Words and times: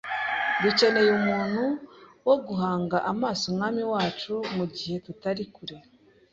Dukeneye 0.63 1.09
umuntu 1.19 1.63
wo 2.27 2.35
guhanga 2.45 2.97
amaso 3.11 3.41
umwana 3.51 3.81
wacu 3.93 4.33
mugihe 4.55 4.95
tutari 5.05 5.43
kure. 5.55 5.77